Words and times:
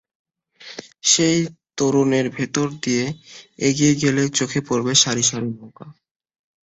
সেই 1.03 1.37
তোরণের 1.77 2.25
ভেতর 2.29 2.67
দিয়ে 2.83 3.05
এগিয়ে 3.59 3.93
গেলেই 3.95 4.29
চোখে 4.31 4.59
পড়বে 4.67 4.93
সারি 5.03 5.23
সারি 5.23 5.49
নৌকা। 5.51 5.85